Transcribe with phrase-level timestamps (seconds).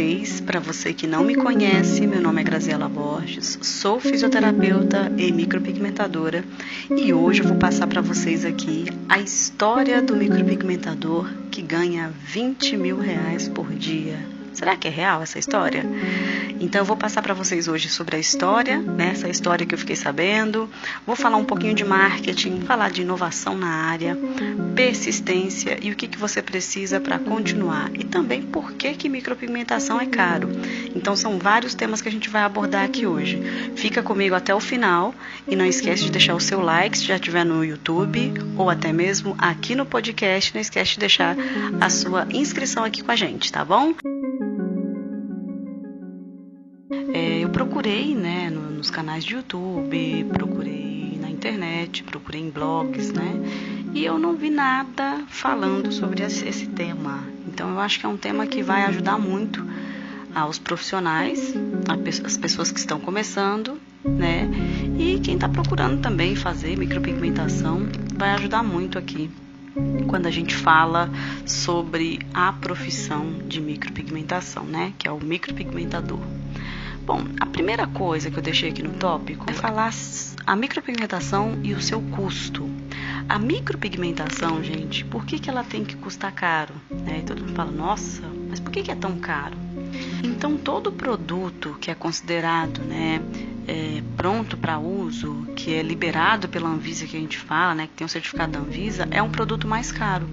[0.00, 0.40] vocês?
[0.40, 6.42] Para você que não me conhece, meu nome é Graziela Borges, sou fisioterapeuta e micropigmentadora
[6.90, 12.78] e hoje eu vou passar para vocês aqui a história do micropigmentador que ganha 20
[12.78, 14.39] mil reais por dia.
[14.52, 15.84] Será que é real essa história?
[16.60, 19.10] Então eu vou passar para vocês hoje sobre a história, né?
[19.12, 20.68] essa história que eu fiquei sabendo.
[21.06, 24.16] Vou falar um pouquinho de marketing, falar de inovação na área,
[24.74, 27.90] persistência e o que, que você precisa para continuar.
[27.94, 30.50] E também por que, que micropigmentação é caro.
[30.94, 33.42] Então são vários temas que a gente vai abordar aqui hoje.
[33.74, 35.14] Fica comigo até o final
[35.48, 38.92] e não esquece de deixar o seu like se já estiver no YouTube ou até
[38.92, 40.54] mesmo aqui no podcast.
[40.54, 41.36] Não esquece de deixar
[41.80, 43.94] a sua inscrição aqui com a gente, tá bom?
[47.52, 53.34] Procurei né, no, nos canais de YouTube, procurei na internet, procurei em blogs, né?
[53.92, 57.24] E eu não vi nada falando sobre esse, esse tema.
[57.48, 59.64] Então eu acho que é um tema que vai ajudar muito
[60.34, 61.54] aos profissionais,
[62.24, 64.48] as pessoas que estão começando, né?
[64.98, 69.30] E quem está procurando também fazer micropigmentação vai ajudar muito aqui
[70.06, 71.10] quando a gente fala
[71.46, 74.92] sobre a profissão de micropigmentação, né?
[74.98, 76.20] Que é o micropigmentador.
[77.10, 79.90] Bom, a primeira coisa que eu deixei aqui no tópico é falar
[80.46, 82.70] a micropigmentação e o seu custo.
[83.28, 86.72] A micropigmentação, gente, por que, que ela tem que custar caro?
[87.08, 89.56] É, e todo mundo fala, nossa, mas por que, que é tão caro?
[90.22, 93.20] Então, todo produto que é considerado né,
[93.66, 97.94] é, pronto para uso, que é liberado pela Anvisa, que a gente fala, né, que
[97.94, 100.28] tem o certificado da Anvisa, é um produto mais caro.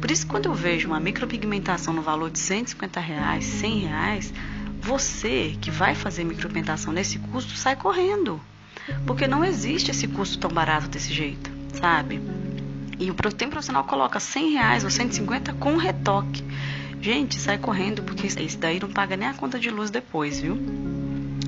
[0.00, 4.32] Por isso, quando eu vejo uma micropigmentação no valor de 150 reais, 100 reais,
[4.82, 8.40] você que vai fazer micropigmentação nesse custo sai correndo.
[9.06, 11.50] Porque não existe esse custo tão barato desse jeito,
[11.80, 12.20] sabe?
[12.98, 16.44] E o tem profissional coloca 100 reais ou 150 com retoque.
[17.00, 20.58] Gente, sai correndo porque esse daí não paga nem a conta de luz depois, viu?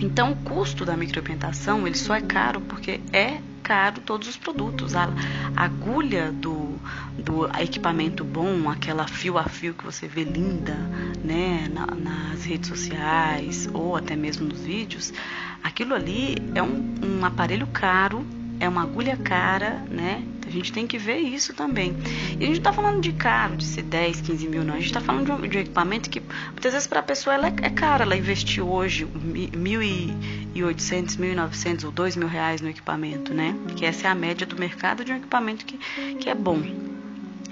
[0.05, 4.95] Então, o custo da micropigmentação ele só é caro porque é caro todos os produtos.
[4.95, 5.09] A,
[5.57, 6.79] agulha do,
[7.19, 10.75] do equipamento bom, aquela fio a fio que você vê linda
[11.25, 15.11] né, na, nas redes sociais ou até mesmo nos vídeos,
[15.63, 18.27] aquilo ali é um, um aparelho caro,
[18.61, 20.23] é uma agulha cara, né?
[20.47, 21.97] A gente tem que ver isso também.
[22.39, 24.75] E a gente está falando de caro, de ser 10, 15 mil, não.
[24.75, 27.35] A gente está falando de um, de um, equipamento que muitas vezes para a pessoa
[27.35, 28.05] ela é, é cara.
[28.05, 30.15] Ela investiu hoje mil e
[30.55, 33.55] 1.800, 1.900 ou 2 mil reais no equipamento, né?
[33.77, 35.79] Que essa é a média do mercado de um equipamento que,
[36.17, 36.61] que é bom.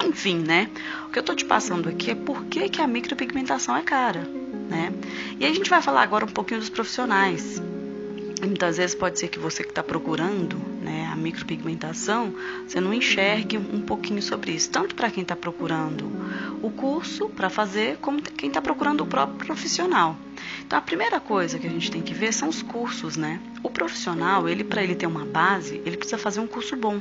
[0.04, 0.68] Enfim, né?
[1.06, 4.20] O que eu estou te passando aqui é por que, que a micropigmentação é cara,
[4.68, 4.92] né?
[5.38, 7.60] E a gente vai falar agora um pouquinho dos profissionais.
[8.44, 12.34] Muitas vezes pode ser que você que está procurando né, a micropigmentação,
[12.66, 16.10] você não enxergue um pouquinho sobre isso, tanto para quem está procurando
[16.60, 20.16] o curso para fazer, como quem está procurando o próprio profissional.
[20.66, 23.40] Então a primeira coisa que a gente tem que ver são os cursos, né?
[23.62, 27.00] O profissional, ele para ele ter uma base, ele precisa fazer um curso bom.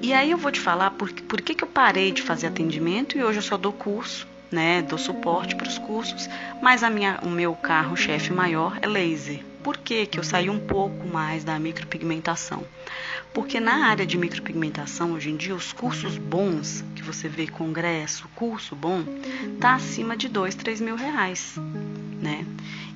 [0.00, 3.18] E aí eu vou te falar por, por que, que eu parei de fazer atendimento
[3.18, 4.80] e hoje eu só dou curso, né?
[4.82, 6.28] Dou suporte para os cursos,
[6.62, 9.40] mas a minha, o meu carro-chefe maior é laser.
[9.66, 12.64] Por que, que eu saí um pouco mais da micropigmentação?
[13.34, 18.28] Porque na área de micropigmentação, hoje em dia, os cursos bons, que você vê congresso,
[18.36, 19.02] curso bom,
[19.58, 21.56] tá acima de dois, três mil reais,
[22.22, 22.46] né?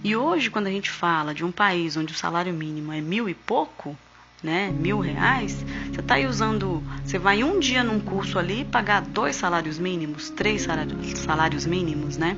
[0.04, 3.28] E hoje, quando a gente fala de um país onde o salário mínimo é mil
[3.28, 3.98] e pouco,
[4.40, 9.02] né, mil reais, você está aí usando, você vai um dia num curso ali pagar
[9.02, 12.36] dois salários mínimos, três salários, salários mínimos, né?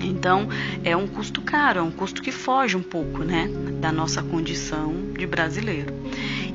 [0.00, 0.48] Então,
[0.82, 3.48] é um custo caro, é um custo que foge um pouco, né,
[3.80, 5.94] da nossa condição de brasileiro.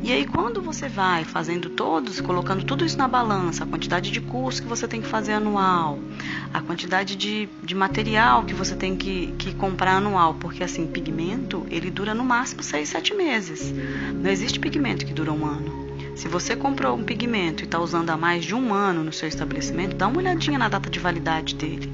[0.04, 4.22] E aí, quando você vai fazendo todos, colocando tudo isso na balança, a quantidade de
[4.22, 5.98] curso que você tem que fazer anual,
[6.54, 11.66] a quantidade de, de material que você tem que, que comprar anual, porque assim, pigmento,
[11.72, 13.74] ele dura no máximo 6, 7 meses.
[14.14, 15.86] Não existe pigmento que dura um ano.
[16.16, 19.28] Se você comprou um pigmento e está usando há mais de um ano no seu
[19.28, 21.92] estabelecimento, dá uma olhadinha na data de validade dele.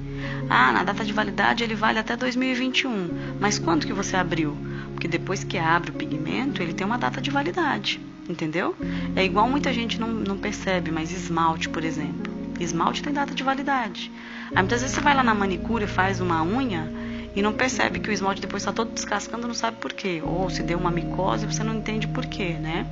[0.49, 3.37] Ah, na data de validade ele vale até 2021.
[3.39, 4.55] Mas quando que você abriu?
[4.93, 7.99] Porque depois que abre o pigmento, ele tem uma data de validade.
[8.29, 8.75] Entendeu?
[9.15, 12.31] É igual muita gente não, não percebe, mas esmalte, por exemplo.
[12.59, 14.11] Esmalte tem data de validade.
[14.51, 16.87] Aí muitas vezes você vai lá na manicure e faz uma unha
[17.35, 20.21] e não percebe que o esmalte depois está todo descascando, não sabe por quê.
[20.23, 22.85] Ou se deu uma micose, você não entende por quê, né?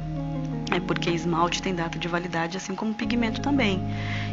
[0.71, 3.81] É porque esmalte tem data de validade, assim como pigmento também.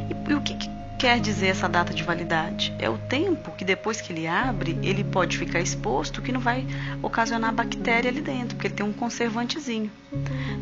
[0.08, 2.74] E, e o que, que quer dizer essa data de validade?
[2.78, 6.66] É o tempo que depois que ele abre, ele pode ficar exposto que não vai
[7.02, 9.90] ocasionar bactéria ali dentro, porque ele tem um conservantezinho.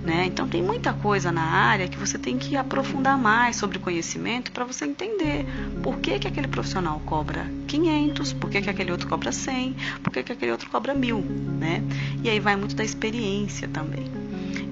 [0.05, 0.25] Né?
[0.27, 4.65] Então tem muita coisa na área que você tem que aprofundar mais sobre conhecimento para
[4.65, 5.47] você entender
[5.83, 10.13] por que, que aquele profissional cobra 500, por que, que aquele outro cobra 100, por
[10.13, 11.21] que, que aquele outro cobra 1000.
[11.21, 11.83] Né?
[12.23, 14.05] E aí vai muito da experiência também.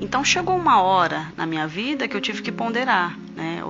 [0.00, 3.17] Então chegou uma hora na minha vida que eu tive que ponderar,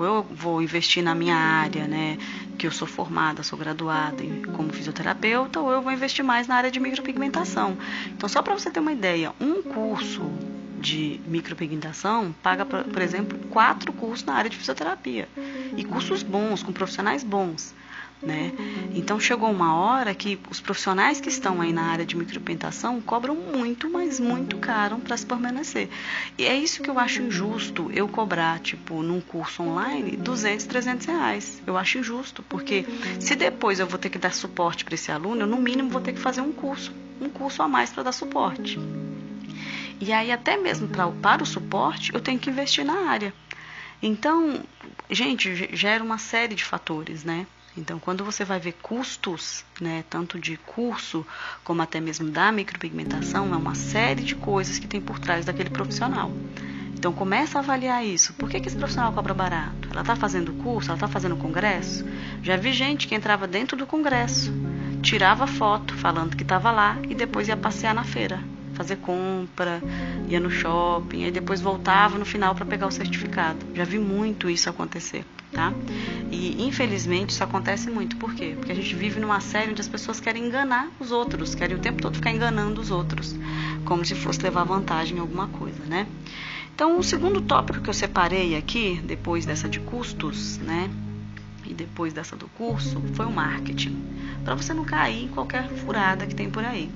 [0.05, 2.19] eu vou investir na minha área, né?
[2.59, 4.23] Que eu sou formada, sou graduada
[4.55, 7.77] como fisioterapeuta, ou eu vou investir mais na área de micropigmentação.
[8.17, 10.23] Então só para você ter uma ideia, um curso
[10.79, 15.29] de micropigmentação paga, por exemplo, quatro cursos na área de fisioterapia
[15.77, 17.75] e cursos bons com profissionais bons.
[18.23, 18.53] Né?
[18.95, 23.35] Então chegou uma hora que os profissionais que estão aí na área de micropigmentação cobram
[23.35, 25.89] muito, mas muito caro para se permanecer.
[26.39, 31.07] E é isso que eu acho injusto eu cobrar, tipo, num curso online, 200, 300
[31.07, 31.63] reais.
[31.67, 32.87] Eu acho injusto, porque
[33.19, 36.01] se depois eu vou ter que dar suporte para esse aluno, eu no mínimo vou
[36.01, 38.79] ter que fazer um curso, um curso a mais para dar suporte.
[40.01, 43.35] E aí até mesmo pra, para o suporte eu tenho que investir na área.
[44.03, 44.61] Então,
[45.09, 47.47] gente, gera uma série de fatores, né?
[47.77, 51.27] Então, quando você vai ver custos, né, tanto de curso
[51.65, 55.71] como até mesmo da micropigmentação, é uma série de coisas que tem por trás daquele
[55.71, 56.31] profissional.
[56.95, 58.35] Então, começa a avaliar isso.
[58.35, 59.89] Por que, que esse profissional cobra barato?
[59.91, 60.91] Ela está fazendo curso?
[60.91, 62.05] Ela está fazendo congresso?
[62.43, 64.53] Já vi gente que entrava dentro do congresso,
[65.03, 68.52] tirava foto falando que estava lá e depois ia passear na feira
[68.83, 69.81] fazer compra,
[70.29, 73.59] ia no shopping, aí depois voltava no final para pegar o certificado.
[73.75, 75.73] Já vi muito isso acontecer, tá?
[76.31, 78.17] E infelizmente isso acontece muito.
[78.17, 78.55] Por quê?
[78.57, 81.79] Porque a gente vive numa série onde as pessoas querem enganar os outros, querem o
[81.79, 83.37] tempo todo ficar enganando os outros,
[83.85, 86.07] como se fosse levar vantagem em alguma coisa, né?
[86.75, 90.91] Então, o segundo tópico que eu separei aqui, depois dessa de custos, né?
[91.65, 93.97] E depois dessa do curso, foi o marketing.
[94.43, 96.91] Para você não cair em qualquer furada que tem por aí.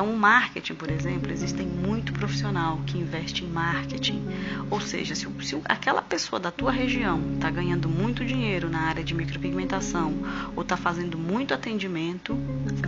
[0.00, 4.24] Então, o marketing, por exemplo, existe muito profissional que investe em marketing.
[4.70, 9.04] Ou seja, se, se aquela pessoa da tua região está ganhando muito dinheiro na área
[9.04, 10.14] de micropigmentação
[10.56, 12.34] ou está fazendo muito atendimento,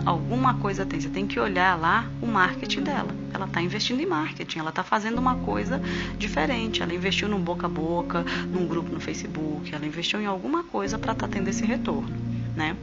[0.06, 1.02] alguma coisa tem.
[1.02, 3.14] Você tem que olhar lá o marketing dela.
[3.34, 5.82] Ela está investindo em marketing, ela está fazendo uma coisa
[6.16, 6.82] diferente.
[6.82, 10.98] Ela investiu no boca a boca, num grupo no Facebook, ela investiu em alguma coisa
[10.98, 12.08] para estar tá tendo esse retorno,
[12.56, 12.74] né?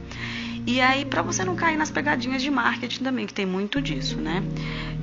[0.66, 4.16] E aí, para você não cair nas pegadinhas de marketing também, que tem muito disso,
[4.18, 4.42] né?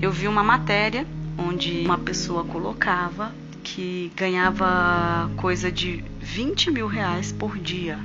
[0.01, 1.05] Eu vi uma matéria
[1.37, 3.33] onde uma pessoa colocava
[3.63, 7.99] que ganhava coisa de 20 mil reais por dia.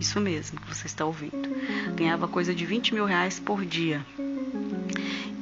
[0.00, 1.48] Isso mesmo que você está ouvindo.
[1.94, 4.04] Ganhava coisa de 20 mil reais por dia.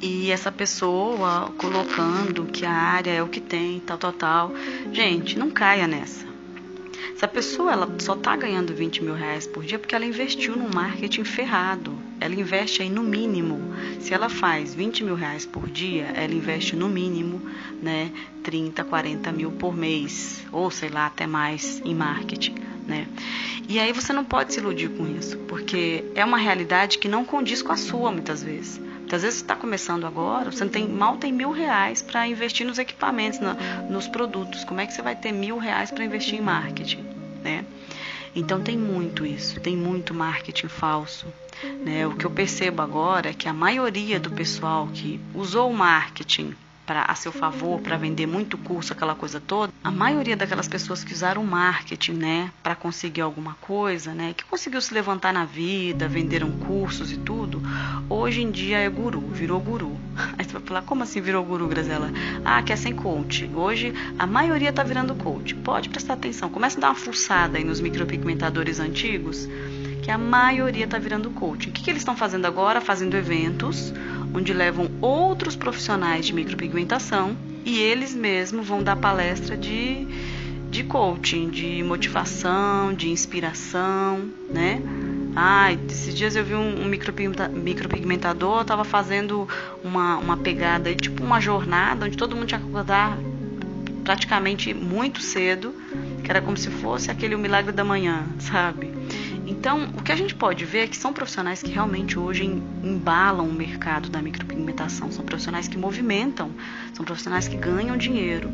[0.01, 4.51] E essa pessoa colocando que a área é o que tem, tal, tal, tal.
[4.91, 6.34] Gente, não caia nessa.
[7.13, 10.73] Essa pessoa ela só está ganhando 20 mil reais por dia porque ela investiu no
[10.73, 11.97] marketing ferrado.
[12.19, 13.59] Ela investe aí no mínimo.
[13.99, 17.41] Se ela faz 20 mil reais por dia, ela investe no mínimo
[17.81, 18.11] né,
[18.43, 20.45] 30, 40 mil por mês.
[20.51, 22.55] Ou sei lá, até mais em marketing.
[22.87, 23.07] Né?
[23.67, 27.25] E aí você não pode se iludir com isso, porque é uma realidade que não
[27.25, 28.77] condiz com a sua muitas vezes.
[28.77, 32.77] Muitas vezes você está começando agora, você tem, mal tem mil reais para investir nos
[32.77, 33.53] equipamentos, na,
[33.89, 34.63] nos produtos.
[34.63, 37.05] Como é que você vai ter mil reais para investir em marketing?
[37.43, 37.65] Né?
[38.35, 41.25] Então tem muito isso, tem muito marketing falso.
[41.85, 42.05] Né?
[42.05, 46.53] O que eu percebo agora é que a maioria do pessoal que usou o marketing
[46.85, 51.03] para a seu favor, para vender muito curso, aquela coisa toda, a maioria daquelas pessoas
[51.03, 56.07] que usaram marketing, né, para conseguir alguma coisa, né, que conseguiu se levantar na vida,
[56.07, 57.61] venderam cursos e tudo,
[58.09, 59.97] hoje em dia é guru, virou guru.
[60.37, 62.09] Aí você vai falar, como assim virou guru, Grazela?
[62.43, 63.49] Ah, que é sem coach.
[63.53, 65.55] Hoje a maioria está virando coach.
[65.55, 69.47] Pode prestar atenção, começa a dar uma fuçada aí nos micropigmentadores antigos,
[70.05, 71.67] que a maioria está virando coach.
[71.67, 72.79] O que, que eles estão fazendo agora?
[72.79, 73.91] Fazendo eventos
[74.35, 77.35] onde levam outros profissionais de micropigmentação
[77.65, 80.07] e eles mesmos vão dar palestra de,
[80.69, 84.79] de coaching, de motivação, de inspiração, né?
[85.35, 89.49] Ah, esses dias eu vi um, um micropigmentador, estava fazendo
[89.83, 93.17] uma, uma pegada, tipo uma jornada, onde todo mundo tinha que acordar
[94.03, 95.73] praticamente muito cedo,
[96.23, 98.93] que era como se fosse aquele milagre da manhã, sabe?
[99.65, 103.49] Então, o que a gente pode ver é que são profissionais que realmente hoje embalam
[103.49, 106.51] o mercado da micropigmentação, são profissionais que movimentam,
[106.93, 108.51] são profissionais que ganham dinheiro,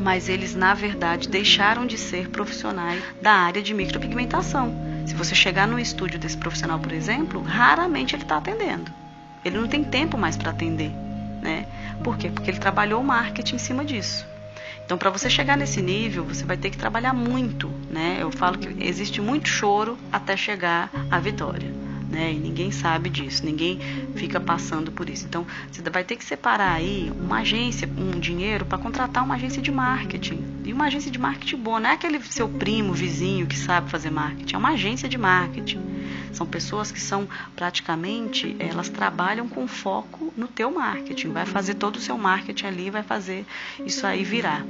[0.00, 4.72] mas eles na verdade deixaram de ser profissionais da área de micropigmentação.
[5.08, 8.92] Se você chegar no estúdio desse profissional, por exemplo, raramente ele está atendendo.
[9.44, 10.92] Ele não tem tempo mais para atender,
[11.42, 11.66] né?
[12.04, 12.30] Por quê?
[12.30, 14.24] Porque ele trabalhou o marketing em cima disso.
[14.88, 18.16] Então, para você chegar nesse nível, você vai ter que trabalhar muito, né?
[18.22, 21.70] Eu falo que existe muito choro até chegar à vitória
[22.08, 22.32] né?
[22.32, 23.78] E ninguém sabe disso, ninguém
[24.16, 25.26] fica passando por isso.
[25.26, 29.60] Então, você vai ter que separar aí uma agência, um dinheiro para contratar uma agência
[29.60, 30.42] de marketing.
[30.68, 34.10] E uma agência de marketing boa, não é aquele seu primo, vizinho que sabe fazer
[34.10, 35.80] marketing, é uma agência de marketing.
[36.30, 41.96] São pessoas que são praticamente, elas trabalham com foco no teu marketing, vai fazer todo
[41.96, 43.46] o seu marketing ali, vai fazer
[43.80, 44.62] isso aí virar.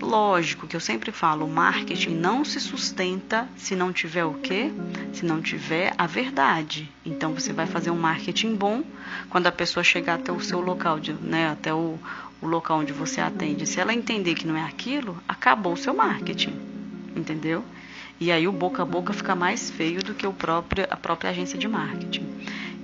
[0.00, 4.70] Lógico que eu sempre falo, o marketing não se sustenta se não tiver o quê?
[5.12, 6.88] Se não tiver a verdade.
[7.04, 8.84] Então você vai fazer um marketing bom
[9.28, 11.98] quando a pessoa chegar até o seu local, de, né, até o,
[12.42, 13.66] o local onde você atende.
[13.66, 16.52] Se ela entender que não é aquilo, acabou o seu marketing.
[17.14, 17.64] Entendeu?
[18.20, 21.30] E aí o boca a boca fica mais feio do que o próprio, a própria
[21.30, 22.26] agência de marketing.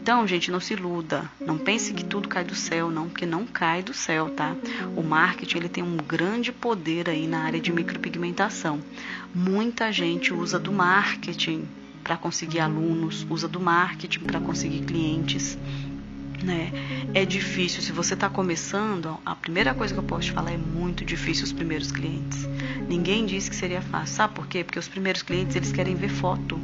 [0.01, 1.31] Então, gente, não se iluda.
[1.39, 4.57] Não pense que tudo cai do céu, não, porque não cai do céu, tá?
[4.97, 8.81] O marketing ele tem um grande poder aí na área de micropigmentação.
[9.35, 11.69] Muita gente usa do marketing
[12.03, 15.59] para conseguir alunos, usa do marketing para conseguir clientes.
[16.43, 16.73] Né?
[17.15, 17.83] É difícil.
[17.83, 21.45] Se você está começando, a primeira coisa que eu posso te falar é muito difícil
[21.45, 22.49] os primeiros clientes.
[22.89, 24.15] Ninguém disse que seria fácil.
[24.15, 24.63] Sabe por quê?
[24.63, 26.59] Porque os primeiros clientes eles querem ver foto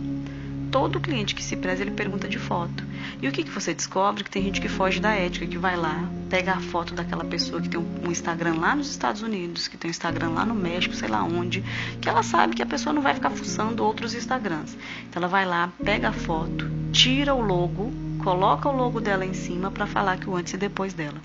[0.74, 2.82] todo cliente que se preza, ele pergunta de foto.
[3.22, 4.24] E o que, que você descobre?
[4.24, 7.62] Que tem gente que foge da ética, que vai lá, pega a foto daquela pessoa
[7.62, 10.92] que tem um Instagram lá nos Estados Unidos, que tem um Instagram lá no México,
[10.92, 11.62] sei lá onde,
[12.00, 14.76] que ela sabe que a pessoa não vai ficar fuçando outros Instagrams.
[15.08, 17.92] Então ela vai lá, pega a foto, tira o logo,
[18.24, 21.20] coloca o logo dela em cima para falar que o antes e depois dela.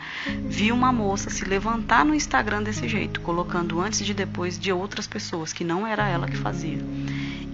[0.46, 5.08] Vi uma moça se levantar no Instagram desse jeito, colocando antes e depois de outras
[5.08, 6.78] pessoas, que não era ela que fazia.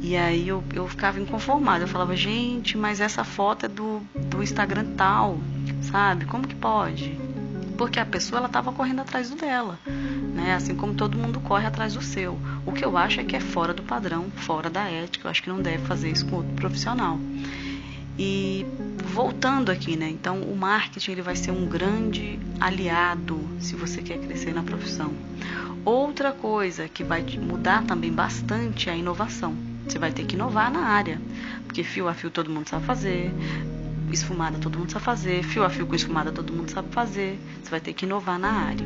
[0.02, 1.84] E aí eu, eu ficava inconformada.
[1.84, 5.38] Eu falava, gente, mas essa foto é do, do Instagram tal,
[5.84, 6.25] sabe?
[6.25, 7.16] Como que pode?
[7.78, 9.78] Porque a pessoa ela estava correndo atrás do dela,
[10.34, 10.56] né?
[10.56, 12.40] Assim como todo mundo corre atrás do seu.
[12.66, 15.28] O que eu acho é que é fora do padrão, fora da ética.
[15.28, 17.20] Eu acho que não deve fazer isso com outro profissional.
[18.18, 18.66] E
[19.06, 20.10] voltando aqui, né?
[20.10, 25.14] Então, o marketing ele vai ser um grande aliado se você quer crescer na profissão.
[25.86, 29.56] Outra coisa que vai mudar também bastante é a inovação.
[29.88, 31.22] Você vai ter que inovar na área,
[31.66, 33.32] porque fio a fio todo mundo sabe fazer,
[34.12, 37.40] esfumada todo mundo sabe fazer, fio a fio com esfumada todo mundo sabe fazer.
[37.64, 38.86] Você vai ter que inovar na área.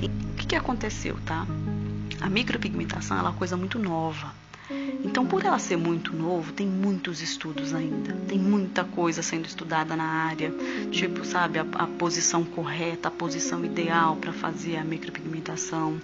[0.00, 1.46] E o que, que aconteceu, tá?
[2.20, 4.32] A micropigmentação é uma coisa muito nova.
[5.02, 9.96] Então, por ela ser muito novo, tem muitos estudos ainda, tem muita coisa sendo estudada
[9.96, 10.52] na área,
[10.90, 16.00] tipo, sabe, a, a posição correta, a posição ideal para fazer a micropigmentação,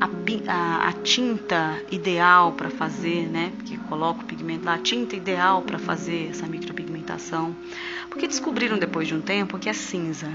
[0.00, 5.62] a, a, a tinta ideal para fazer, né, que coloca o pigmento a tinta ideal
[5.62, 7.54] para fazer essa micropigmentação,
[8.08, 10.32] porque descobriram depois de um tempo que é cinza.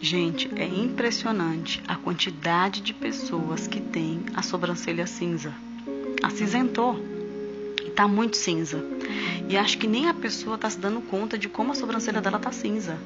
[0.00, 5.52] Gente, é impressionante a quantidade de pessoas que têm a sobrancelha cinza.
[6.22, 7.19] Acinzentou
[8.00, 8.82] tá muito cinza.
[9.46, 12.38] E acho que nem a pessoa está se dando conta de como a sobrancelha dela
[12.38, 12.96] tá cinza.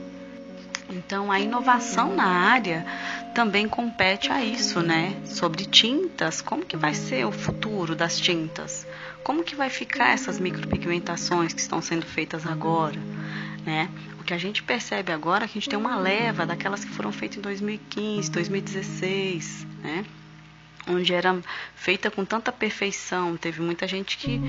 [0.89, 2.87] Então, a inovação na área
[3.35, 5.17] também compete a isso, né?
[5.25, 8.87] Sobre tintas, como que vai ser o futuro das tintas?
[9.25, 13.01] Como que vai ficar essas micropigmentações que estão sendo feitas agora,
[13.67, 13.89] né?
[14.21, 16.91] O que a gente percebe agora é que a gente tem uma leva daquelas que
[16.93, 20.05] foram feitas em 2015, 2016, né?
[20.89, 21.39] Onde era
[21.75, 23.37] feita com tanta perfeição.
[23.37, 24.41] Teve muita gente que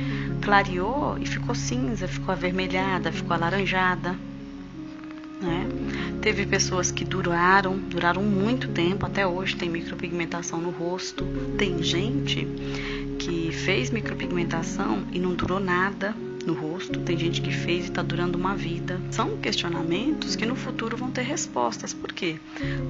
[0.41, 4.15] clareou e ficou cinza, ficou avermelhada, ficou alaranjada.
[5.41, 5.67] Né?
[6.21, 11.25] Teve pessoas que duraram, duraram muito tempo, até hoje tem micropigmentação no rosto.
[11.57, 12.47] Tem gente
[13.19, 16.15] que fez micropigmentação e não durou nada,
[16.45, 18.99] no rosto, tem gente que fez e está durando uma vida.
[19.11, 21.93] São questionamentos que no futuro vão ter respostas.
[21.93, 22.37] Por quê?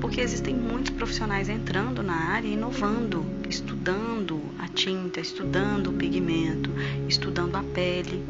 [0.02, 6.70] Porque existem muitos profissionais entrando na área, inovando, estudando a tinta, estudando o pigmento,
[7.08, 8.24] estudando a pele.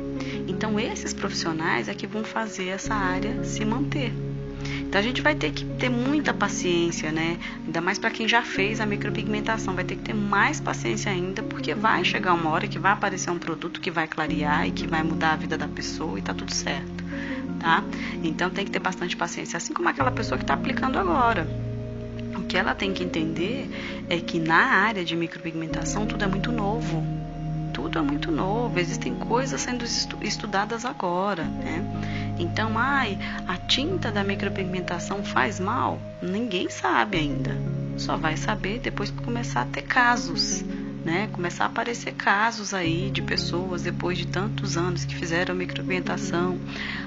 [0.47, 4.24] Então, esses profissionais é que vão fazer essa área se manter.
[4.95, 7.37] Então a gente vai ter que ter muita paciência, né?
[7.65, 11.43] Ainda mais para quem já fez a micropigmentação, vai ter que ter mais paciência ainda,
[11.43, 14.87] porque vai chegar uma hora que vai aparecer um produto que vai clarear e que
[14.87, 17.03] vai mudar a vida da pessoa e tá tudo certo,
[17.59, 17.83] tá?
[18.23, 21.45] Então tem que ter bastante paciência, assim como aquela pessoa que está aplicando agora.
[22.37, 23.69] O que ela tem que entender
[24.09, 27.03] é que na área de micropigmentação tudo é muito novo.
[27.73, 29.83] Tudo é muito novo, existem coisas sendo
[30.23, 32.24] estudadas agora, né?
[32.37, 35.99] Então, ai, a tinta da micropigmentação faz mal?
[36.21, 37.55] Ninguém sabe ainda.
[37.97, 40.63] Só vai saber depois que começar a ter casos,
[41.03, 41.29] né?
[41.31, 46.59] Começar a aparecer casos aí de pessoas depois de tantos anos que fizeram micropigmentação,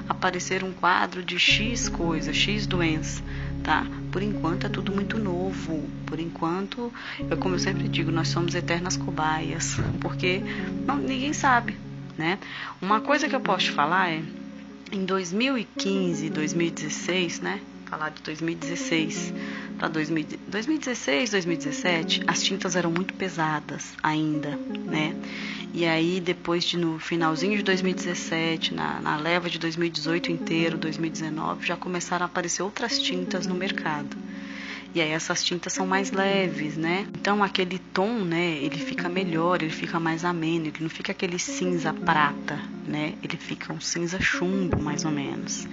[0.08, 3.22] aparecer um quadro de X coisa, X doença,
[3.62, 3.86] tá?
[4.10, 5.88] por enquanto é tudo muito novo.
[6.06, 6.92] Por enquanto,
[7.30, 10.42] eu, como eu sempre digo, nós somos eternas cobaias, porque
[10.86, 11.76] não, ninguém sabe,
[12.16, 12.38] né?
[12.80, 14.22] Uma coisa que eu posso te falar é,
[14.92, 17.60] em 2015, 2016, né?
[17.86, 19.32] Falar de 2016
[19.78, 25.14] para 2016, 2017, as tintas eram muito pesadas ainda, né?
[25.72, 31.66] E aí, depois de no finalzinho de 2017, na, na leva de 2018 inteiro, 2019,
[31.66, 34.16] já começaram a aparecer outras tintas no mercado.
[34.94, 37.06] E aí essas tintas são mais leves, né?
[37.14, 41.38] Então aquele tom, né, ele fica melhor, ele fica mais ameno, ele não fica aquele
[41.38, 43.14] cinza prata, né?
[43.22, 45.68] Ele fica um cinza chumbo, mais ou menos.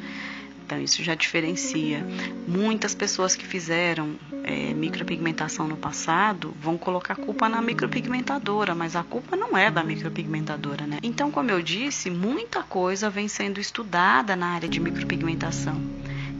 [0.66, 2.04] Então isso já diferencia.
[2.48, 9.04] Muitas pessoas que fizeram é, micropigmentação no passado vão colocar culpa na micropigmentadora, mas a
[9.04, 10.98] culpa não é da micropigmentadora, né?
[11.04, 15.80] Então, como eu disse, muita coisa vem sendo estudada na área de micropigmentação.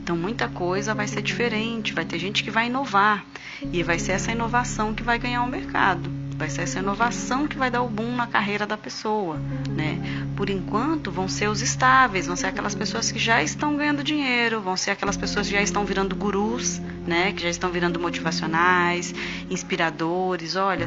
[0.06, 3.24] Então, muita coisa vai ser diferente, vai ter gente que vai inovar
[3.72, 6.08] e vai ser essa inovação que vai ganhar o mercado.
[6.36, 9.36] Vai ser essa inovação que vai dar o boom na carreira da pessoa,
[9.68, 9.98] né?
[10.36, 14.60] Por enquanto, vão ser os estáveis, vão ser aquelas pessoas que já estão ganhando dinheiro,
[14.60, 17.32] vão ser aquelas pessoas que já estão virando gurus, né?
[17.32, 19.14] Que já estão virando motivacionais,
[19.48, 20.54] inspiradores.
[20.54, 20.84] Olha,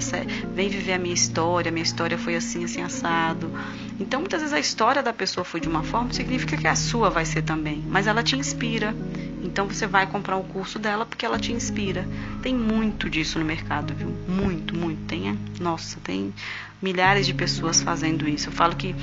[0.53, 3.51] vem viver a minha história, minha história foi assim, assim assado.
[3.99, 7.09] Então, muitas vezes a história da pessoa foi de uma forma, significa que a sua
[7.09, 8.95] vai ser também, mas ela te inspira.
[9.41, 12.07] Então você vai comprar o curso dela porque ela te inspira.
[12.41, 14.13] Tem muito disso no mercado, viu?
[14.27, 15.01] Muito, muito.
[15.07, 16.33] Tem, nossa, tem
[16.81, 18.49] milhares de pessoas fazendo isso.
[18.49, 18.95] Eu falo que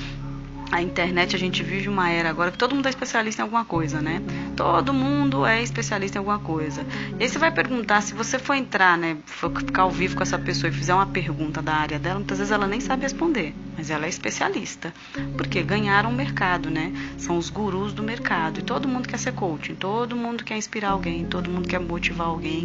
[0.71, 3.63] a internet a gente vive uma era agora que todo mundo é especialista em alguma
[3.63, 4.21] coisa, né?
[4.55, 6.85] Todo mundo é especialista em alguma coisa.
[7.17, 10.23] E aí você vai perguntar, se você for entrar, né, for ficar ao vivo com
[10.23, 13.55] essa pessoa e fizer uma pergunta da área dela, muitas vezes ela nem sabe responder,
[13.77, 14.93] mas ela é especialista.
[15.37, 16.91] Porque ganharam o mercado, né?
[17.17, 18.59] São os gurus do mercado.
[18.59, 22.27] E todo mundo quer ser coaching, todo mundo quer inspirar alguém, todo mundo quer motivar
[22.27, 22.63] alguém,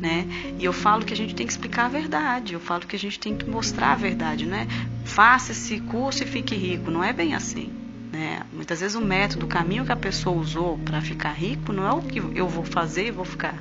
[0.00, 0.26] né?
[0.58, 2.98] E eu falo que a gente tem que explicar a verdade, eu falo que a
[2.98, 4.66] gente tem que mostrar a verdade, né?
[5.08, 7.72] Faça esse curso e fique rico, não é bem assim.
[8.12, 8.42] Né?
[8.52, 11.92] Muitas vezes o método, o caminho que a pessoa usou para ficar rico não é
[11.92, 13.54] o que eu vou fazer e vou ficar.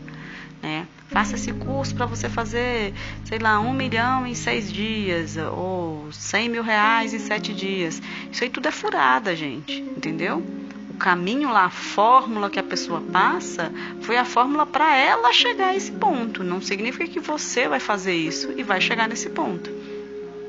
[0.61, 0.85] Né?
[1.07, 6.49] Faça esse curso para você fazer, sei lá, um milhão em seis dias ou cem
[6.49, 8.01] mil reais em sete dias.
[8.31, 10.43] Isso aí tudo é furada, gente, entendeu?
[10.89, 15.69] O caminho lá, a fórmula que a pessoa passa, foi a fórmula para ela chegar
[15.69, 16.43] a esse ponto.
[16.43, 19.76] Não significa que você vai fazer isso e vai chegar nesse ponto.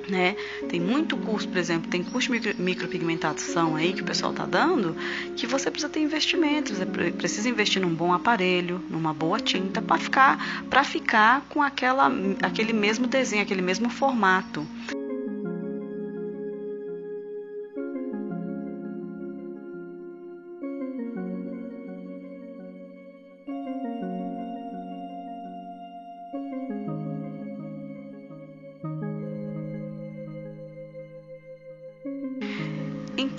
[0.08, 0.36] Né?
[0.70, 4.96] Tem muito curso, por exemplo, tem curso de micropigmentação aí que o pessoal está dando,
[5.36, 6.78] que você precisa ter investimentos,
[7.18, 12.10] precisa investir num bom aparelho, numa boa tinta para ficar, para ficar com aquela,
[12.42, 14.66] aquele mesmo desenho, aquele mesmo formato.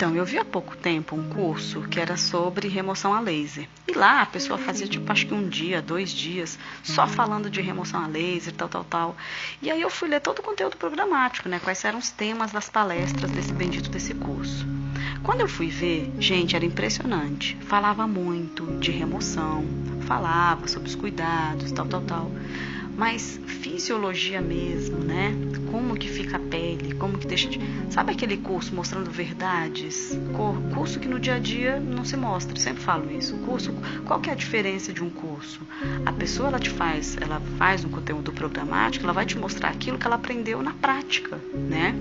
[0.00, 3.68] Então, eu vi há pouco tempo um curso que era sobre remoção a laser.
[3.86, 7.60] E lá a pessoa fazia, tipo, acho que um dia, dois dias, só falando de
[7.60, 9.16] remoção a laser, tal, tal, tal.
[9.60, 11.60] E aí eu fui ler todo o conteúdo programático, né?
[11.62, 14.66] Quais eram os temas das palestras desse bendito desse curso.
[15.22, 17.58] Quando eu fui ver, gente, era impressionante.
[17.66, 19.62] Falava muito de remoção,
[20.06, 22.30] falava sobre os cuidados, tal, tal, tal
[22.96, 25.34] mas fisiologia mesmo, né?
[25.70, 27.60] Como que fica a pele, como que deixa de...
[27.90, 30.18] Sabe aquele curso mostrando verdades?
[30.74, 33.36] Curso que no dia a dia não se mostra, sempre falo isso.
[33.38, 33.72] Curso,
[34.04, 35.60] qual que é a diferença de um curso?
[36.04, 39.98] A pessoa ela te faz, ela faz um conteúdo programático, ela vai te mostrar aquilo
[39.98, 41.94] que ela aprendeu na prática, né?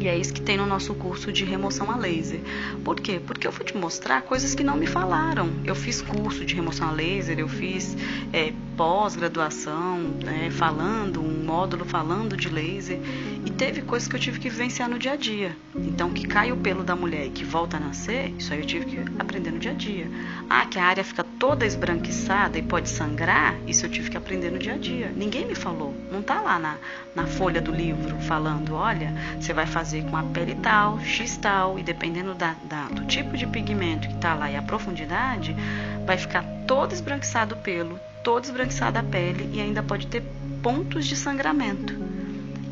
[0.00, 2.40] E é isso que tem no nosso curso de remoção a laser.
[2.84, 3.20] Por quê?
[3.24, 5.50] Porque eu vou te mostrar coisas que não me falaram.
[5.64, 7.96] Eu fiz curso de remoção a laser, eu fiz
[8.32, 13.00] é, pós-graduação, né, falando, um módulo falando de laser.
[13.48, 15.56] E teve coisas que eu tive que vivenciar no dia a dia.
[15.74, 18.66] Então, que cai o pelo da mulher e que volta a nascer, isso aí eu
[18.66, 20.06] tive que aprender no dia a dia.
[20.50, 24.50] Ah, que a área fica toda esbranquiçada e pode sangrar, isso eu tive que aprender
[24.50, 25.10] no dia a dia.
[25.16, 25.96] Ninguém me falou.
[26.12, 26.76] Não está lá na,
[27.16, 31.78] na folha do livro falando, olha, você vai fazer com a pele tal, X tal,
[31.78, 35.56] e dependendo da, da, do tipo de pigmento que está lá e a profundidade,
[36.04, 40.22] vai ficar todo esbranquiçado o pelo, todo esbranquiçada a pele e ainda pode ter
[40.62, 42.17] pontos de sangramento.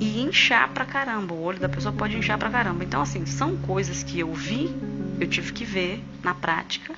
[0.01, 2.85] E inchar pra caramba, o olho da pessoa pode inchar pra caramba.
[2.85, 4.75] Então, assim, são coisas que eu vi,
[5.21, 6.95] eu tive que ver na prática,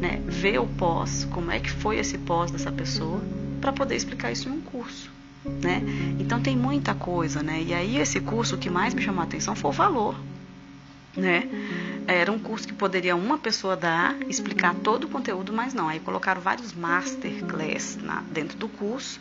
[0.00, 0.20] né?
[0.26, 3.20] Ver o pós, como é que foi esse pós dessa pessoa,
[3.60, 5.18] para poder explicar isso em um curso
[5.62, 5.82] né?
[6.18, 7.62] Então tem muita coisa, né?
[7.62, 10.14] E aí esse curso o que mais me chamou a atenção foi o valor,
[11.16, 11.48] né?
[12.08, 15.88] era um curso que poderia uma pessoa dar, explicar todo o conteúdo, mas não.
[15.88, 19.20] Aí colocaram vários masterclass na, dentro do curso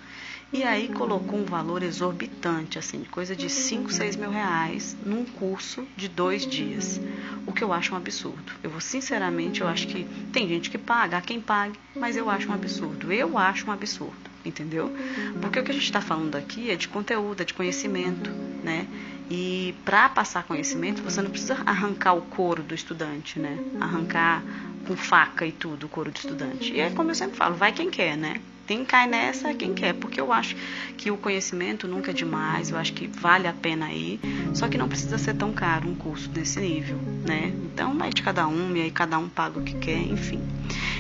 [0.52, 5.86] e aí colocou um valor exorbitante, assim, coisa de 5, 6 mil reais num curso
[5.96, 7.00] de dois dias.
[7.46, 8.54] O que eu acho um absurdo.
[8.64, 12.30] Eu vou, sinceramente, eu acho que tem gente que paga, há quem pague, mas eu
[12.30, 13.12] acho um absurdo.
[13.12, 14.96] Eu acho um absurdo, entendeu?
[15.42, 18.30] Porque o que a gente está falando aqui é de conteúdo, é de conhecimento,
[18.64, 18.88] né?
[19.30, 23.58] E para passar conhecimento, você não precisa arrancar o couro do estudante, né?
[23.82, 24.42] Arrancar
[24.88, 26.72] com faca e tudo o couro do estudante.
[26.72, 28.42] E é como eu sempre falo, vai quem quer, né?
[28.68, 30.54] Quem cai nessa é quem quer, porque eu acho
[30.98, 34.20] que o conhecimento nunca é demais, eu acho que vale a pena ir,
[34.54, 37.54] só que não precisa ser tão caro um curso desse nível, né?
[37.74, 40.42] Então é de cada um, e aí cada um paga o que quer, enfim.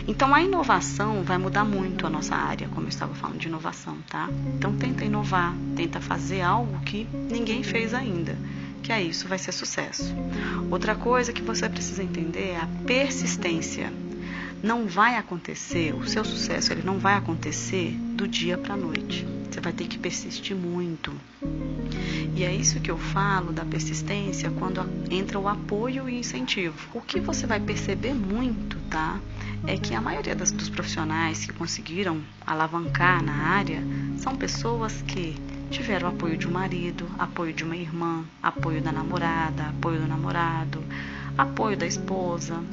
[0.08, 3.97] Então a inovação vai mudar muito a nossa área, como eu estava falando de inovação,
[4.10, 4.30] tá?
[4.56, 8.38] Então tenta inovar, tenta fazer algo que ninguém fez ainda
[8.82, 10.15] que é isso vai ser sucesso.
[10.71, 13.91] Outra coisa que você precisa entender é a persistência
[14.61, 19.25] não vai acontecer, o seu sucesso ele não vai acontecer do dia para a noite.
[19.49, 21.13] Você vai ter que persistir muito.
[22.35, 26.75] E é isso que eu falo da persistência quando entra o apoio e incentivo.
[26.93, 29.19] O que você vai perceber muito, tá?
[29.65, 33.81] É que a maioria das, dos profissionais que conseguiram alavancar na área
[34.17, 35.35] são pessoas que
[35.71, 40.83] tiveram apoio de um marido, apoio de uma irmã, apoio da namorada, apoio do namorado,
[41.37, 42.63] apoio da esposa,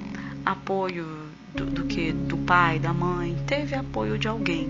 [0.44, 1.06] apoio
[1.54, 4.68] do, do que do pai, da mãe, teve apoio de alguém.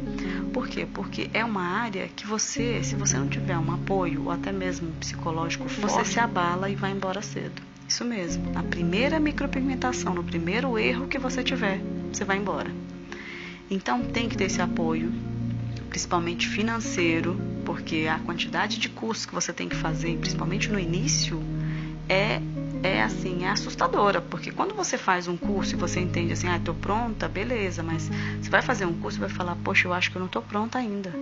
[0.53, 0.87] Por quê?
[0.93, 4.93] Porque é uma área que você, se você não tiver um apoio, ou até mesmo
[5.01, 7.63] psicológico forte, você se abala e vai embora cedo.
[7.89, 8.51] Isso mesmo.
[8.53, 11.81] Na primeira micropigmentação, no primeiro erro que você tiver,
[12.13, 12.71] você vai embora.
[13.71, 15.13] Então tem que ter esse apoio,
[15.89, 21.43] principalmente financeiro, porque a quantidade de cursos que você tem que fazer, principalmente no início,
[22.09, 22.41] é
[22.87, 26.57] é assim, é assustadora, porque quando você faz um curso e você entende assim, ah,
[26.57, 30.11] estou pronta, beleza, mas você vai fazer um curso e vai falar, poxa, eu acho
[30.11, 31.13] que eu não estou pronta ainda.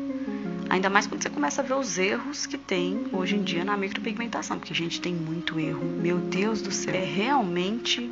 [0.69, 3.77] Ainda mais quando você começa a ver os erros que tem hoje em dia na
[3.77, 5.85] micropigmentação, porque a gente tem muito erro.
[5.85, 8.11] Meu Deus do céu, é realmente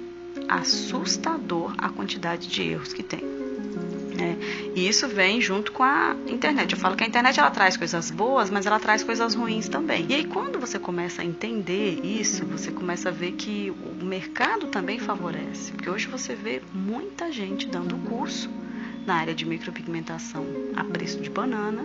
[0.49, 3.40] assustador a quantidade de erros que tem.
[4.21, 4.37] Né?
[4.75, 6.73] E isso vem junto com a internet.
[6.73, 10.07] Eu falo que a internet ela traz coisas boas, mas ela traz coisas ruins também.
[10.09, 14.67] E aí quando você começa a entender isso, você começa a ver que o mercado
[14.67, 18.51] também favorece, porque hoje você vê muita gente dando curso
[19.07, 21.85] na área de micropigmentação a preço de banana.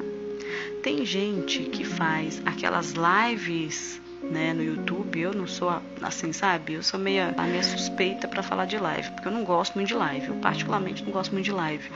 [0.84, 5.70] Tem gente que faz aquelas lives né, no YouTube, eu não sou
[6.02, 6.74] assim, sabe?
[6.74, 9.88] Eu sou meia, a minha suspeita para falar de live, porque eu não gosto muito
[9.88, 11.92] de live, eu particularmente não gosto muito de live.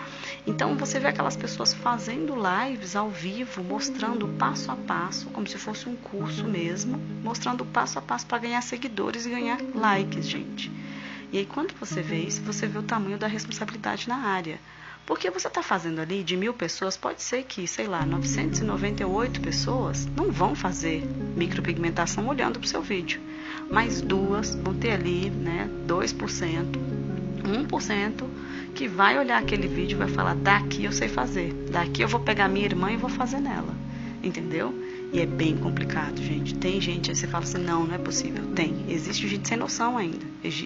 [0.45, 5.57] Então você vê aquelas pessoas fazendo lives ao vivo, mostrando passo a passo, como se
[5.57, 10.71] fosse um curso mesmo, mostrando passo a passo para ganhar seguidores e ganhar likes, gente.
[11.31, 14.59] E aí quando você vê isso, você vê o tamanho da responsabilidade na área.
[15.09, 20.05] Porque você está fazendo ali de mil pessoas, pode ser que, sei lá, 998 pessoas
[20.15, 21.03] não vão fazer
[21.35, 23.19] micropigmentação olhando para o seu vídeo.
[23.71, 26.13] Mas duas vão ter ali, né, 2%,
[27.43, 28.23] 1%
[28.75, 32.19] que vai olhar aquele vídeo e vai falar: daqui eu sei fazer, daqui eu vou
[32.19, 33.73] pegar minha irmã e vou fazer nela.
[34.21, 34.71] Entendeu?
[35.11, 36.53] E é bem complicado, gente.
[36.55, 38.45] Tem gente, aí você fala assim, não, não é possível.
[38.53, 38.85] Tem.
[38.87, 40.25] Existe gente sem noção ainda.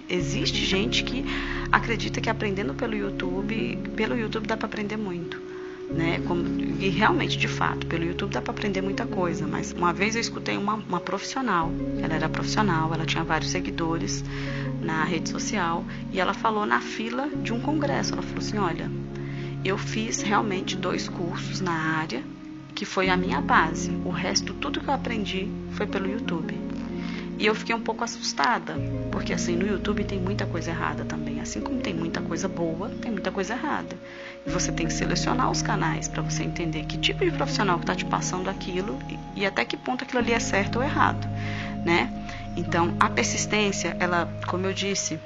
[0.10, 1.24] Existe gente que
[1.72, 5.42] acredita que aprendendo pelo YouTube, pelo YouTube dá para aprender muito.
[5.90, 6.20] Né?
[6.28, 6.44] Como,
[6.80, 9.48] e realmente, de fato, pelo YouTube dá para aprender muita coisa.
[9.48, 14.26] Mas uma vez eu escutei uma, uma profissional, ela era profissional, ela tinha vários seguidores
[14.82, 18.12] na rede social, e ela falou na fila de um congresso.
[18.12, 18.92] Ela falou assim: Olha,
[19.64, 22.33] eu fiz realmente dois cursos na área
[22.76, 23.92] que foi a minha base.
[24.04, 26.58] O resto, tudo que eu aprendi foi pelo YouTube.
[27.38, 28.76] E eu fiquei um pouco assustada,
[29.12, 31.42] porque assim, no YouTube tem muita coisa errada também.
[31.42, 33.98] Assim como tem muita coisa boa, tem muita coisa errada.
[34.46, 37.84] E você tem que selecionar os canais para você entender que tipo de profissional que
[37.84, 41.28] está te passando aquilo e, e até que ponto aquilo ali é certo ou errado,
[41.84, 42.12] né?
[42.56, 45.20] Então, a persistência, ela, como eu disse,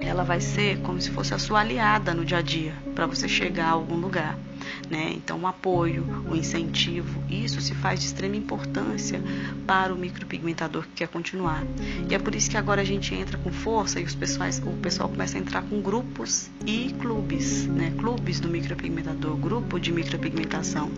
[0.00, 3.28] ela vai ser como se fosse a sua aliada no dia a dia para você
[3.28, 4.36] chegar a algum lugar.
[4.90, 5.12] Né?
[5.14, 9.20] Então, o apoio, o incentivo, isso se faz de extrema importância
[9.66, 11.62] para o micropigmentador que quer continuar.
[12.08, 14.72] E é por isso que agora a gente entra com força e os pessoais, o
[14.78, 17.92] pessoal começa a entrar com grupos e clubes, né?
[17.98, 20.90] clubes do micropigmentador, grupo de micropigmentação.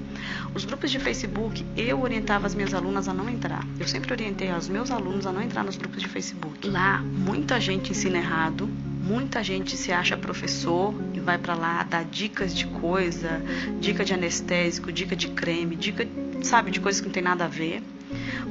[0.54, 3.66] Os grupos de Facebook, eu orientava as minhas alunas a não entrar.
[3.78, 6.66] Eu sempre orientei os meus alunos a não entrar nos grupos de Facebook.
[6.66, 8.68] Lá, muita gente ensina errado,
[9.06, 10.92] Muita gente se acha professor
[11.26, 13.42] vai para lá dar dicas de coisa,
[13.80, 16.06] dica de anestésico, dica de creme, dica,
[16.42, 17.82] sabe, de coisas que não tem nada a ver.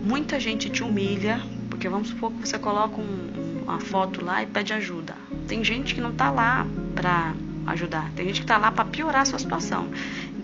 [0.04, 4.46] Muita gente te humilha, porque vamos supor que você coloca um, uma foto lá e
[4.46, 5.16] pede ajuda.
[5.48, 7.34] Tem gente que não está lá para
[7.68, 9.88] ajudar, tem gente que está lá para piorar a sua situação.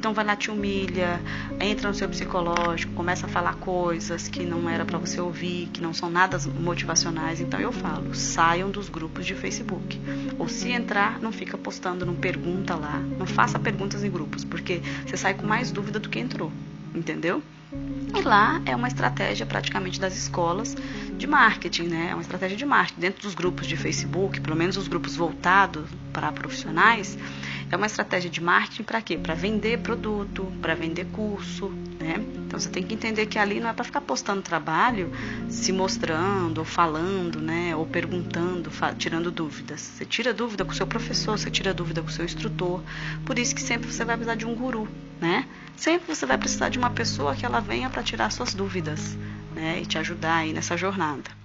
[0.02, 1.22] Então vai lá te humilha,
[1.60, 5.80] entra no seu psicológico, começa a falar coisas que não era para você ouvir, que
[5.80, 7.40] não são nada motivacionais.
[7.40, 10.02] Então eu falo, saiam dos grupos de Facebook.
[10.40, 14.82] Ou se entrar, não fica postando, não pergunta lá, não faça perguntas em grupos, porque
[15.06, 16.52] você sai com mais dúvida do que entrou,
[16.96, 17.44] entendeu?
[17.72, 20.76] E lá é uma estratégia praticamente das escolas
[21.16, 22.08] de marketing, né?
[22.10, 23.00] É uma estratégia de marketing.
[23.00, 27.16] Dentro dos grupos de Facebook, pelo menos os grupos voltados para profissionais,
[27.72, 29.18] é uma estratégia de marketing para quê?
[29.18, 32.16] Para vender produto, para vender curso, né?
[32.46, 35.10] Então você tem que entender que ali não é para ficar postando trabalho,
[35.48, 37.74] se mostrando, ou falando, né?
[37.74, 39.80] Ou perguntando, tirando dúvidas.
[39.80, 42.82] Você tira dúvida com o seu professor, você tira dúvida com o seu instrutor.
[43.26, 44.86] Por isso que sempre você vai precisar de um guru,
[45.22, 45.48] né?
[45.78, 49.18] Sempre você vai precisar de uma pessoa que ela venha para tirar suas dúvidas,
[49.56, 49.80] né?
[49.82, 51.41] E te ajudar aí nessa jornada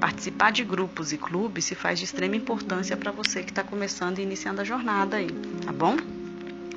[0.00, 4.18] participar de grupos e clubes se faz de extrema importância para você que está começando
[4.18, 5.30] e iniciando a jornada aí,
[5.64, 5.96] tá bom?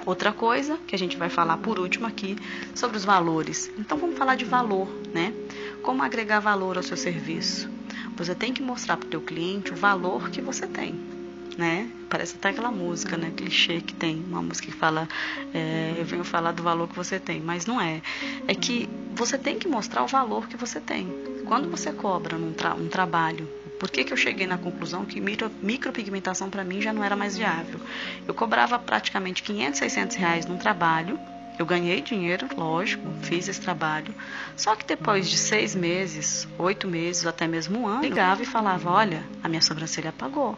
[0.06, 2.36] Outra coisa que a gente vai falar por último aqui
[2.74, 3.72] sobre os valores.
[3.78, 5.32] Então vamos falar de valor, né?
[5.84, 7.70] Como agregar valor ao seu serviço?
[8.16, 11.00] Você tem que mostrar para o teu cliente o valor que você tem,
[11.58, 11.90] né?
[12.10, 13.32] Parece até aquela música, né?
[13.36, 15.08] Clichê que tem, uma música que fala,
[15.54, 18.02] é, eu venho falar do valor que você tem, mas não é.
[18.48, 21.08] É que você tem que mostrar o valor que você tem.
[21.46, 23.48] Quando você cobra num tra um trabalho,
[23.80, 27.16] por que, que eu cheguei na conclusão que micro, micropigmentação para mim já não era
[27.16, 27.80] mais viável?
[28.28, 31.20] Eu cobrava praticamente 500, 600 reais num trabalho,
[31.58, 34.14] eu ganhei dinheiro, lógico, fiz esse trabalho.
[34.56, 38.90] Só que depois de seis meses, oito meses, até mesmo um ano, ligava e falava:
[38.90, 40.58] Olha, a minha sobrancelha apagou.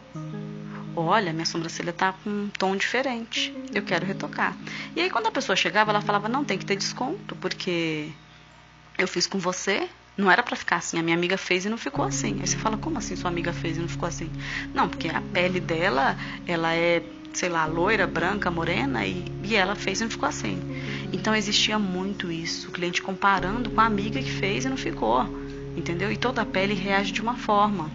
[0.96, 3.54] Olha, minha sobrancelha está com um tom diferente.
[3.74, 4.56] Eu quero retocar.
[4.94, 8.10] E aí, quando a pessoa chegava, ela falava: Não, tem que ter desconto, porque
[8.96, 10.98] eu fiz com você, não era para ficar assim.
[10.98, 12.38] A minha amiga fez e não ficou assim.
[12.40, 14.30] Aí você fala, como assim sua amiga fez e não ficou assim?
[14.72, 17.02] Não, porque a pele dela, ela é,
[17.32, 20.58] sei lá, loira, branca, morena e, e ela fez e não ficou assim.
[21.12, 22.68] Então existia muito isso.
[22.68, 25.43] O cliente comparando com a amiga que fez e não ficou.
[25.76, 26.12] Entendeu?
[26.12, 27.90] E toda a pele reage de uma forma.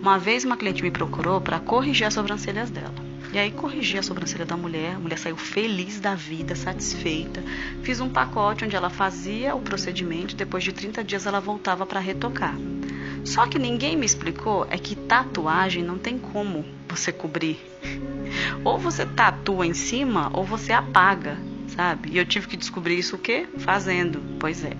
[0.00, 2.94] Uma vez uma cliente me procurou para corrigir as sobrancelhas dela.
[3.32, 7.42] E aí corrigi a sobrancelha da mulher, a mulher saiu feliz da vida, satisfeita.
[7.82, 11.98] Fiz um pacote onde ela fazia o procedimento, depois de 30 dias ela voltava para
[11.98, 12.54] retocar.
[13.24, 17.58] Só que ninguém me explicou é que tatuagem não tem como você cobrir.
[18.62, 21.36] Ou você tatua em cima ou você apaga,
[21.68, 22.10] sabe?
[22.12, 23.46] E eu tive que descobrir isso o quê?
[23.58, 24.22] Fazendo.
[24.38, 24.72] Pois é.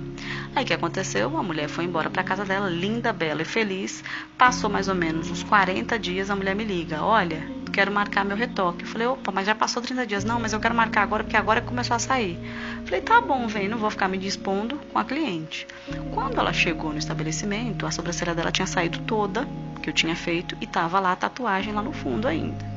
[0.55, 1.37] Aí o que aconteceu?
[1.37, 4.05] A mulher foi embora para casa dela, linda, bela e feliz.
[4.39, 7.43] Passou mais ou menos uns 40 dias, a mulher me liga: Olha,
[7.73, 8.85] quero marcar meu retoque.
[8.85, 10.25] Eu falei: Opa, mas já passou 30 dias.
[10.25, 12.39] Não, mas eu quero marcar agora porque agora começou a sair.
[12.81, 15.67] Eu falei: Tá bom, vem, não vou ficar me dispondo com a cliente.
[16.13, 19.47] Quando ela chegou no estabelecimento, a sobrancelha dela tinha saído toda,
[19.83, 22.74] que eu tinha feito, e tava lá a tatuagem lá no fundo ainda.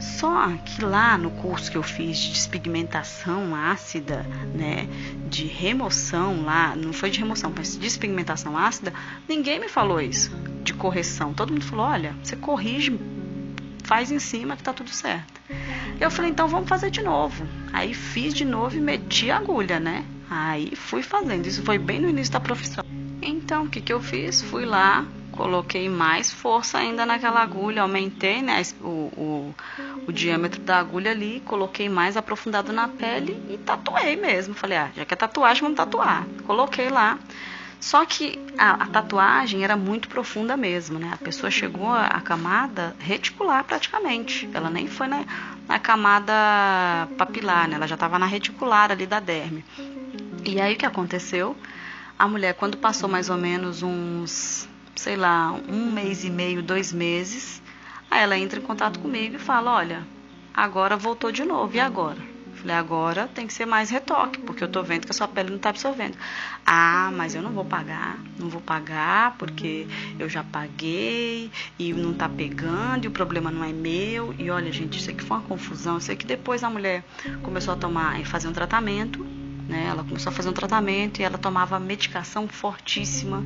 [0.00, 4.88] Só que lá no curso que eu fiz de despigmentação ácida, né,
[5.28, 8.94] de remoção lá, não foi de remoção, mas de despigmentação ácida,
[9.28, 10.30] ninguém me falou isso,
[10.64, 11.34] de correção.
[11.34, 12.98] Todo mundo falou: olha, você corrige,
[13.84, 15.40] faz em cima que tá tudo certo.
[16.00, 17.46] Eu falei: então vamos fazer de novo.
[17.70, 20.04] Aí fiz de novo e meti a agulha, né?
[20.30, 21.46] Aí fui fazendo.
[21.46, 22.84] Isso foi bem no início da profissão.
[23.20, 24.40] Então, o que, que eu fiz?
[24.40, 25.06] Fui lá,
[25.40, 29.54] coloquei mais força ainda naquela agulha, aumentei né, o, o,
[30.06, 34.52] o, diâmetro da agulha ali, coloquei mais aprofundado na pele e tatuei mesmo.
[34.52, 36.26] Falei, ah, já que é tatuagem, vamos tatuar.
[36.46, 37.18] Coloquei lá.
[37.80, 41.10] Só que a, a tatuagem era muito profunda mesmo, né?
[41.14, 44.46] A pessoa chegou à camada reticular praticamente.
[44.52, 45.24] Ela nem foi na,
[45.66, 46.34] na camada
[47.16, 47.76] papilar, né?
[47.76, 49.64] Ela já estava na reticular ali da derme.
[50.44, 51.56] E aí o que aconteceu?
[52.18, 54.68] A mulher, quando passou mais ou menos uns
[55.00, 57.62] sei lá, um mês e meio, dois meses,
[58.10, 60.06] aí ela entra em contato comigo e fala, olha,
[60.52, 62.18] agora voltou de novo, e agora?
[62.56, 65.52] Falei, agora tem que ser mais retoque, porque eu tô vendo que a sua pele
[65.52, 66.18] não tá absorvendo.
[66.66, 69.86] Ah, mas eu não vou pagar, não vou pagar porque
[70.18, 74.34] eu já paguei e não tá pegando e o problema não é meu.
[74.38, 75.94] E olha, gente, isso aqui foi uma confusão.
[75.94, 77.02] Eu sei que depois a mulher
[77.42, 79.39] começou a tomar e fazer um tratamento
[79.70, 79.86] né?
[79.88, 83.42] Ela começou a fazer um tratamento e ela tomava medicação fortíssima.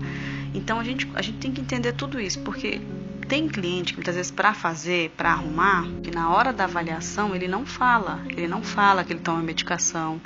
[0.54, 2.80] Então a gente, a gente tem que entender tudo isso, porque
[3.28, 7.48] tem cliente que muitas vezes para fazer, para arrumar, que na hora da avaliação ele
[7.48, 10.20] não fala, ele não fala que ele toma medicação,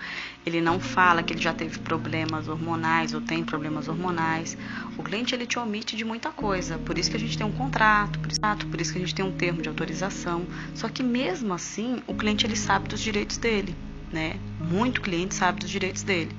[0.44, 4.56] ele não fala que ele já teve problemas hormonais ou tem problemas hormonais.
[4.96, 7.52] O cliente ele te omite de muita coisa, por isso que a gente tem um
[7.52, 10.46] contrato, por isso, que a gente tem um termo de autorização.
[10.74, 13.76] Só que mesmo assim, o cliente ele sabe dos direitos dele
[14.12, 14.35] né?
[14.61, 16.37] Muito cliente sabe dos direitos dele.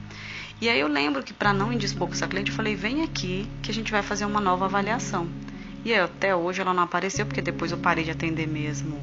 [0.61, 3.47] E aí eu lembro que para não indispor com essa cliente, eu falei: "Vem aqui
[3.61, 5.29] que a gente vai fazer uma nova avaliação".
[5.83, 8.99] E até hoje ela não apareceu, porque depois eu parei de atender mesmo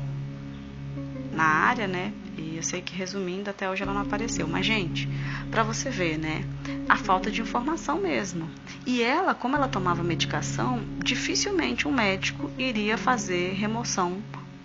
[1.32, 2.12] na área, né?
[2.36, 4.46] E eu sei que resumindo, até hoje ela não apareceu.
[4.46, 5.08] Mas, gente,
[5.50, 6.44] para você ver, né?
[6.88, 8.50] A falta de informação mesmo.
[8.86, 14.22] E ela, como ela tomava medicação, dificilmente um médico iria fazer remoção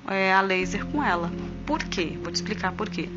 [0.08, 1.32] é, a laser com ela.
[1.66, 2.18] Por quê?
[2.22, 3.10] Vou te explicar por quê.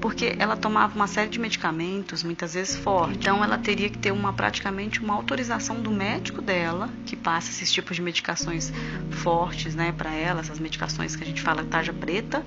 [0.00, 3.16] Porque ela tomava uma série de medicamentos, muitas vezes fortes.
[3.16, 7.72] Então ela teria que ter uma praticamente uma autorização do médico dela, que passa esses
[7.72, 8.72] tipos de medicações
[9.10, 12.44] fortes, né, para ela, essas medicações que a gente fala tarja preta.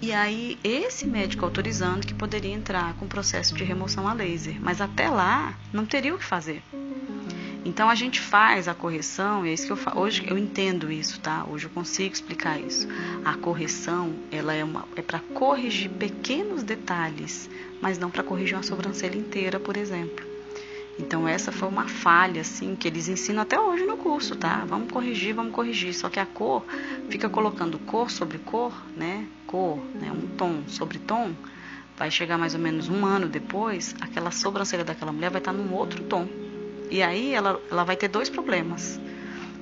[0.00, 4.56] E aí, esse médico autorizando que poderia entrar com o processo de remoção a laser.
[4.60, 6.62] Mas até lá, não teria o que fazer.
[7.68, 10.00] Então a gente faz a correção, e é isso que eu falo.
[10.00, 11.44] Hoje eu entendo isso, tá?
[11.46, 12.88] Hoje eu consigo explicar isso.
[13.22, 14.64] A correção, ela é,
[14.96, 17.50] é para corrigir pequenos detalhes,
[17.82, 20.26] mas não para corrigir uma sobrancelha inteira, por exemplo.
[20.98, 24.64] Então essa foi uma falha assim que eles ensinam até hoje no curso, tá?
[24.66, 25.92] Vamos corrigir, vamos corrigir.
[25.92, 26.64] Só que a cor
[27.10, 29.26] fica colocando cor sobre cor, né?
[29.46, 30.10] Cor, né?
[30.10, 31.34] Um tom sobre tom.
[31.98, 35.74] Vai chegar mais ou menos um ano depois, aquela sobrancelha daquela mulher vai estar num
[35.74, 36.47] outro tom.
[36.90, 39.00] E aí ela, ela vai ter dois problemas.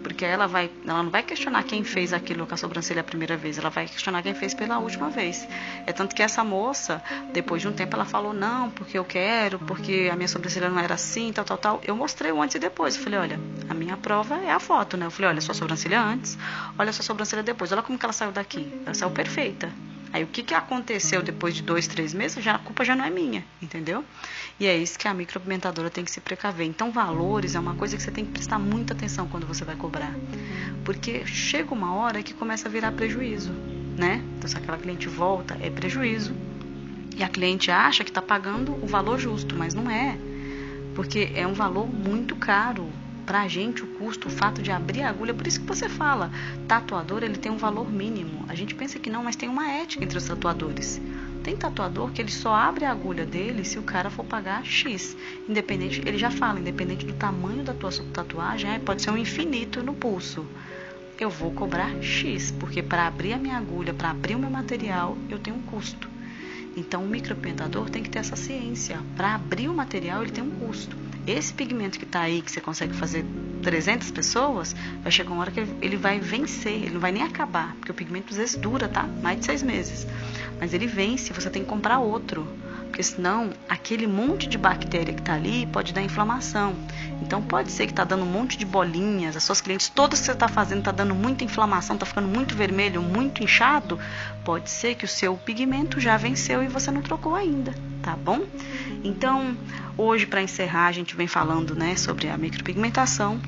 [0.03, 3.37] Porque ela, vai, ela não vai questionar quem fez aquilo com a sobrancelha a primeira
[3.37, 5.49] vez, ela vai questionar quem fez pela última vez.
[5.85, 9.59] É tanto que essa moça, depois de um tempo, ela falou: Não, porque eu quero,
[9.59, 11.81] porque a minha sobrancelha não era assim, tal, tal, tal.
[11.83, 12.95] Eu mostrei o antes e depois.
[12.95, 15.07] Eu falei: Olha, a minha prova é a foto, né?
[15.07, 16.39] Eu falei: Olha, sua sobrancelha antes,
[16.79, 17.73] olha sua sobrancelha depois.
[17.73, 18.73] Olha como que ela saiu daqui.
[18.85, 19.73] Ela saiu perfeita.
[20.17, 23.05] Aí o que, que aconteceu depois de dois, três meses, já, a culpa já não
[23.05, 24.03] é minha, entendeu?
[24.59, 26.67] E é isso que a micropigmentadora tem que se precaver.
[26.67, 29.77] Então, valores é uma coisa que você tem que prestar muita atenção quando você vai
[29.77, 30.15] cobrar.
[30.87, 33.53] Porque chega uma hora que começa a virar prejuízo,
[33.99, 34.25] né?
[34.39, 36.35] Então, se aquela cliente volta, é prejuízo.
[37.15, 40.17] E a cliente acha que está pagando o valor justo, mas não é.
[40.95, 42.91] Porque é um valor muito caro
[43.27, 45.89] para a gente o custo, o fato de abrir a agulha, por isso que você
[45.89, 46.31] fala,
[46.69, 48.45] tatuador ele tem um valor mínimo.
[48.49, 51.01] A gente pensa que não, mas tem uma ética entre os tatuadores.
[51.43, 55.17] Tem tatuador que ele só abre a agulha dele se o cara for pagar X.
[55.49, 59.95] Independente, ele já fala, independente do tamanho da tua tatuagem, pode ser um infinito no
[59.95, 60.47] pulso.
[61.19, 65.17] Eu vou cobrar X, porque para abrir a minha agulha, para abrir o meu material,
[65.29, 66.09] eu tenho um custo.
[66.77, 68.99] Então o micropigmentador tem que ter essa ciência.
[69.17, 71.06] Para abrir o material, ele tem um custo.
[71.27, 73.25] Esse pigmento que está aí, que você consegue fazer
[73.63, 77.75] 300 pessoas, vai chegar uma hora que ele vai vencer, ele não vai nem acabar,
[77.77, 79.03] porque o pigmento às vezes dura, tá?
[79.23, 80.07] Mais de seis meses.
[80.61, 82.47] Mas ele vence, você tem que comprar outro
[82.97, 86.75] porque senão aquele monte de bactéria que está ali pode dar inflamação.
[87.21, 90.25] Então pode ser que está dando um monte de bolinhas, as suas clientes todas que
[90.25, 93.99] você está fazendo está dando muita inflamação, está ficando muito vermelho, muito inchado.
[94.43, 98.47] Pode ser que o seu pigmento já venceu e você não trocou ainda, tá bom?
[99.05, 99.55] Então
[99.97, 103.41] hoje para encerrar a gente vem falando, né, sobre a micropigmentação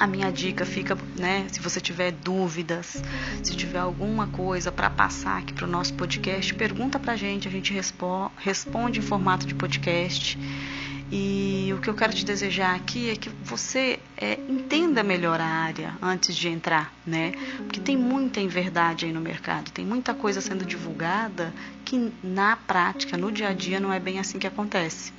[0.00, 3.02] a minha dica fica, né, se você tiver dúvidas,
[3.42, 7.46] se tiver alguma coisa para passar aqui para o nosso podcast, pergunta para a gente,
[7.46, 7.78] a gente
[8.38, 10.38] responde em formato de podcast.
[11.12, 15.44] E o que eu quero te desejar aqui é que você é, entenda melhor a
[15.44, 17.32] área antes de entrar, né?
[17.58, 21.52] Porque tem muita inverdade aí no mercado, tem muita coisa sendo divulgada
[21.84, 25.12] que na prática, no dia a dia, não é bem assim que acontece.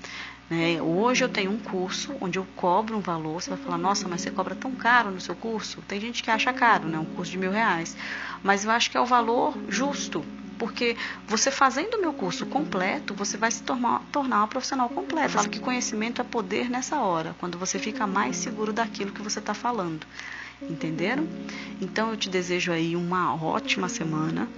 [0.51, 0.81] Né?
[0.81, 3.41] Hoje eu tenho um curso onde eu cobro um valor.
[3.41, 5.81] Você vai falar, nossa, mas você cobra tão caro no seu curso?
[5.87, 6.99] Tem gente que acha caro, né?
[6.99, 7.95] Um curso de mil reais.
[8.43, 10.25] Mas eu acho que é o valor justo.
[10.59, 15.29] Porque você fazendo o meu curso completo, você vai se tornar, tornar uma profissional completa.
[15.29, 19.39] Falo que conhecimento é poder nessa hora, quando você fica mais seguro daquilo que você
[19.39, 20.05] está falando.
[20.61, 21.25] Entenderam?
[21.79, 24.49] Então eu te desejo aí uma ótima semana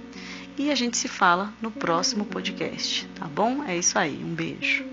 [0.58, 3.62] e a gente se fala no próximo podcast, tá bom?
[3.64, 4.84] É isso aí, um beijo.